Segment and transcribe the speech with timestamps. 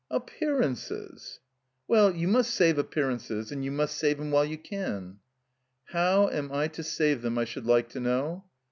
[0.09, 1.39] "Appearances?"
[1.87, 5.19] "Well, you must save appearances, and you must save 'em while you can."
[5.89, 8.45] "How am I to save them, I should like to know?"